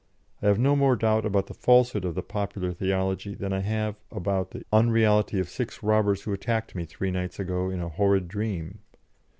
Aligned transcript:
I 0.41 0.47
have 0.47 0.57
no 0.57 0.75
more 0.75 0.95
doubt 0.95 1.27
about 1.27 1.45
the 1.45 1.53
falsehood 1.53 2.05
of 2.05 2.15
the 2.15 2.23
popular 2.23 2.73
theology 2.73 3.35
than 3.35 3.53
I 3.53 3.59
have 3.59 3.97
about 4.11 4.49
the 4.49 4.65
unreality 4.73 5.37
of 5.39 5.47
six 5.47 5.83
robbers 5.83 6.23
who 6.23 6.33
attacked 6.33 6.73
me 6.73 6.85
three 6.85 7.11
nights 7.11 7.39
ago 7.39 7.69
in 7.69 7.79
a 7.81 7.87
horrid 7.89 8.27
dream. 8.27 8.79